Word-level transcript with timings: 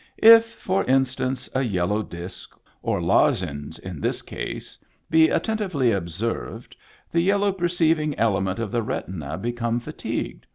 If, 0.17 0.45
for 0.53 0.83
instance, 0.85 1.47
a 1.53 1.61
yellow 1.61 2.01
disk 2.01 2.57
(or 2.81 2.99
lozenge 3.03 3.77
in 3.77 4.01
this 4.01 4.23
case) 4.23 4.79
be 5.11 5.29
attentively 5.29 5.91
observed, 5.91 6.75
the 7.11 7.21
yellow 7.21 7.51
perceiv 7.53 7.99
ing 7.99 8.17
elements 8.17 8.59
of 8.61 8.71
the 8.71 8.81
retina 8.81 9.37
become 9.37 9.79
fatigued. 9.79 10.47